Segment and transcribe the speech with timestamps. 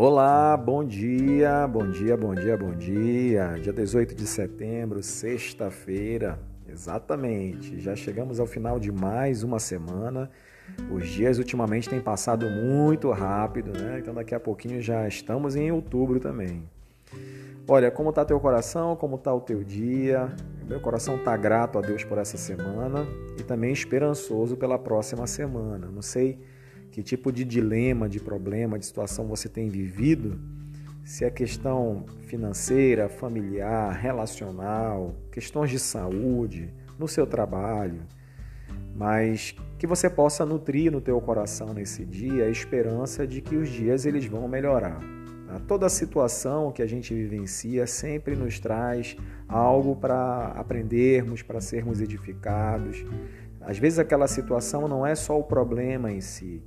[0.00, 3.58] Olá, bom dia, bom dia, bom dia, bom dia.
[3.60, 6.38] Dia 18 de setembro, sexta-feira,
[6.68, 7.80] exatamente.
[7.80, 10.30] Já chegamos ao final de mais uma semana.
[10.88, 13.98] Os dias ultimamente têm passado muito rápido, né?
[13.98, 16.62] Então daqui a pouquinho já estamos em outubro também.
[17.66, 18.94] Olha, como está teu coração?
[18.94, 20.32] Como está o teu dia?
[20.68, 23.04] Meu coração está grato a Deus por essa semana
[23.36, 25.88] e também esperançoso pela próxima semana.
[25.92, 26.38] Não sei
[26.90, 30.40] que tipo de dilema, de problema, de situação você tem vivido,
[31.04, 38.02] se é questão financeira, familiar, relacional, questões de saúde, no seu trabalho,
[38.94, 43.68] mas que você possa nutrir no teu coração nesse dia a esperança de que os
[43.68, 44.98] dias eles vão melhorar.
[45.46, 45.60] Tá?
[45.66, 49.16] Toda situação que a gente vivencia sempre nos traz
[49.48, 53.04] algo para aprendermos, para sermos edificados.
[53.60, 56.62] Às vezes aquela situação não é só o problema em si,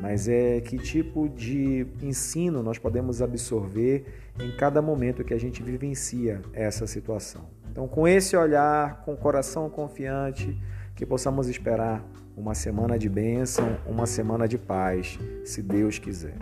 [0.00, 4.04] mas é que tipo de ensino nós podemos absorver
[4.38, 7.48] em cada momento que a gente vivencia essa situação.
[7.70, 10.56] Então, com esse olhar, com o coração confiante,
[10.94, 12.02] que possamos esperar
[12.36, 16.36] uma semana de bênção, uma semana de paz, se Deus quiser.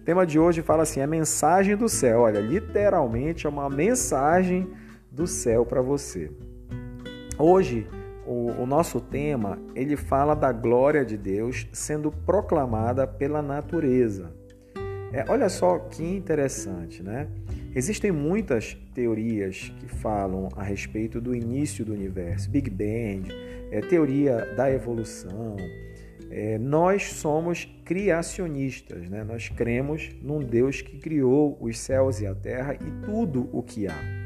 [0.00, 2.20] O tema de hoje fala assim: é mensagem do céu.
[2.20, 4.68] Olha, literalmente é uma mensagem
[5.10, 6.30] do céu para você.
[7.36, 7.86] Hoje
[8.30, 14.32] o, o, nosso tema ele fala da glória de Deus sendo proclamada pela natureza.
[15.12, 17.26] É, olha só que interessante, né?
[17.74, 23.28] Existem muitas teorias que falam a respeito do início do universo, Big Bang,
[23.72, 25.56] é, teoria da evolução.
[26.30, 29.24] É, nós somos criacionistas, né?
[29.24, 33.88] Nós cremos num Deus que criou os céus e a terra e tudo o que
[33.88, 34.19] há.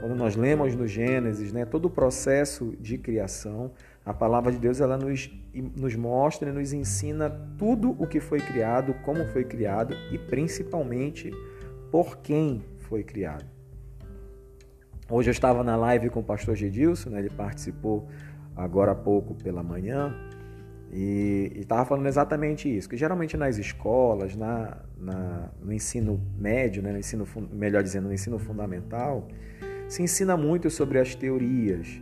[0.00, 3.70] Quando nós lemos no Gênesis, né, todo o processo de criação,
[4.04, 5.30] a palavra de Deus ela nos,
[5.76, 11.30] nos mostra e nos ensina tudo o que foi criado, como foi criado e principalmente
[11.90, 13.44] por quem foi criado.
[15.10, 18.08] Hoje eu estava na live com o pastor Gedilson, né, ele participou
[18.56, 20.14] agora há pouco pela manhã
[20.92, 26.90] e estava falando exatamente isso, que geralmente nas escolas, na, na, no ensino médio, né,
[26.90, 29.28] no ensino, melhor dizendo, no ensino fundamental,
[29.90, 32.00] se ensina muito sobre as teorias,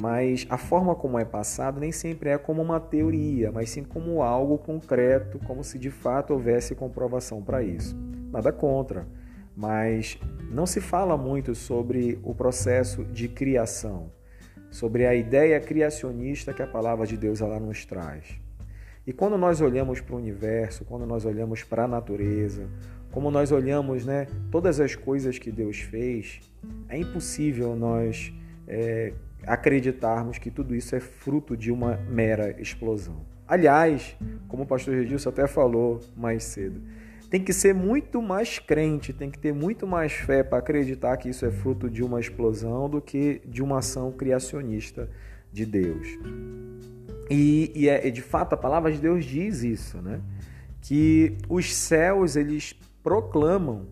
[0.00, 4.20] mas a forma como é passado nem sempre é como uma teoria, mas sim como
[4.20, 7.96] algo concreto, como se de fato houvesse comprovação para isso.
[8.32, 9.06] Nada contra,
[9.56, 10.18] mas
[10.50, 14.10] não se fala muito sobre o processo de criação,
[14.68, 18.40] sobre a ideia criacionista que a palavra de Deus ela nos traz.
[19.06, 22.68] E quando nós olhamos para o universo, quando nós olhamos para a natureza,
[23.10, 26.40] como nós olhamos né, todas as coisas que Deus fez,
[26.88, 28.32] é impossível nós
[28.68, 29.12] é,
[29.46, 33.24] acreditarmos que tudo isso é fruto de uma mera explosão.
[33.48, 34.16] Aliás,
[34.46, 36.80] como o pastor Redilson até falou mais cedo,
[37.28, 41.28] tem que ser muito mais crente, tem que ter muito mais fé para acreditar que
[41.28, 45.08] isso é fruto de uma explosão do que de uma ação criacionista
[45.52, 46.08] de Deus.
[47.30, 50.20] E, e é, de fato a palavra de Deus diz isso, né?
[50.82, 53.86] Que os céus eles proclamam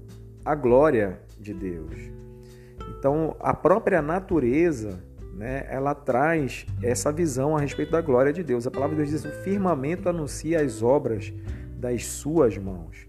[0.44, 2.10] a glória de Deus.
[2.98, 4.98] Então, a própria natureza,
[5.34, 8.66] né, ela traz essa visão a respeito da glória de Deus.
[8.66, 11.32] A palavra de Deus diz: o firmamento anuncia as obras
[11.77, 13.06] das suas mãos.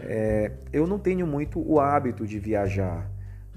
[0.00, 3.10] É, eu não tenho muito o hábito de viajar,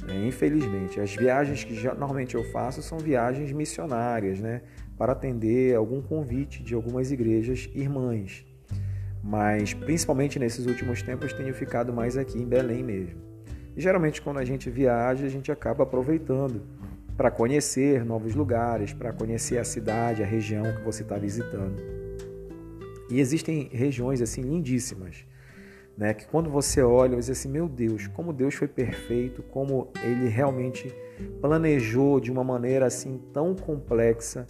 [0.03, 0.99] né, infelizmente.
[0.99, 4.61] As viagens que já, normalmente eu faço são viagens missionárias, né,
[4.97, 8.45] para atender algum convite de algumas igrejas irmãs
[9.23, 13.21] mas principalmente nesses últimos tempos tenho ficado mais aqui em Belém mesmo.
[13.75, 16.63] E geralmente quando a gente viaja, a gente acaba aproveitando
[17.16, 21.81] para conhecer novos lugares, para conhecer a cidade, a região que você está visitando.
[23.09, 25.25] E existem regiões assim lindíssimas,
[25.99, 26.13] né?
[26.13, 30.29] Que quando você olha, você diz assim, meu Deus, como Deus foi perfeito, como Ele
[30.29, 30.95] realmente
[31.41, 34.47] planejou de uma maneira assim tão complexa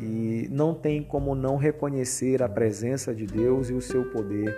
[0.00, 4.56] e não tem como não reconhecer a presença de Deus e o seu poder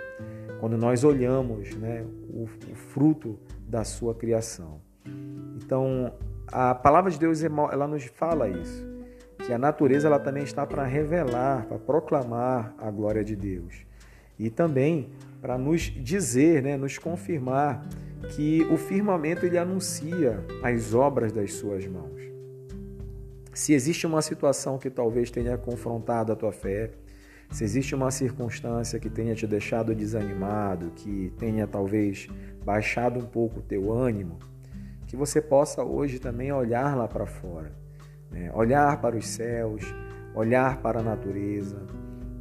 [0.61, 3.37] quando nós olhamos né, o, o fruto
[3.67, 4.79] da sua criação.
[5.57, 6.13] Então,
[6.47, 8.87] a palavra de Deus ela nos fala isso,
[9.39, 13.85] que a natureza ela também está para revelar, para proclamar a glória de Deus.
[14.37, 15.09] E também
[15.41, 17.83] para nos dizer, né, nos confirmar
[18.35, 22.21] que o firmamento ele anuncia as obras das suas mãos.
[23.53, 26.91] Se existe uma situação que talvez tenha confrontado a tua fé,
[27.49, 32.29] se existe uma circunstância que tenha te deixado desanimado, que tenha talvez
[32.63, 34.39] baixado um pouco o teu ânimo,
[35.05, 37.73] que você possa hoje também olhar lá para fora,
[38.31, 38.49] né?
[38.53, 39.83] olhar para os céus,
[40.33, 41.85] olhar para a natureza,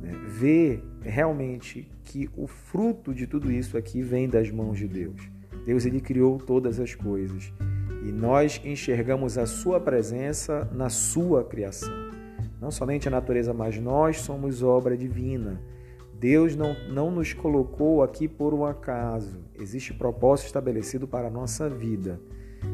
[0.00, 0.12] né?
[0.28, 5.20] ver realmente que o fruto de tudo isso aqui vem das mãos de Deus.
[5.64, 7.52] Deus ele criou todas as coisas
[8.02, 11.92] e nós enxergamos a sua presença na sua criação.
[12.60, 15.60] Não somente a natureza, mas nós somos obra divina.
[16.18, 19.38] Deus não, não nos colocou aqui por um acaso.
[19.58, 22.20] Existe propósito estabelecido para a nossa vida.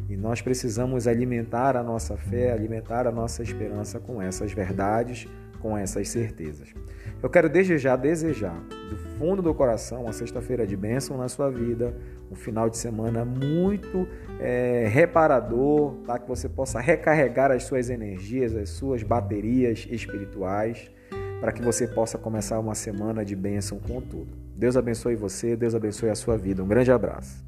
[0.08, 5.28] E nós precisamos alimentar a nossa fé, alimentar a nossa esperança com essas verdades,
[5.66, 6.72] com essas certezas.
[7.20, 8.56] Eu quero desde já desejar,
[8.88, 11.92] do fundo do coração, uma sexta-feira de bênção na sua vida,
[12.30, 14.06] um final de semana muito
[14.38, 16.18] é, reparador, tá?
[16.20, 20.88] que você possa recarregar as suas energias, as suas baterias espirituais,
[21.40, 24.28] para que você possa começar uma semana de bênção com tudo.
[24.54, 26.62] Deus abençoe você, Deus abençoe a sua vida.
[26.62, 27.45] Um grande abraço.